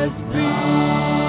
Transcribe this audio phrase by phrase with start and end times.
[0.00, 1.19] has been.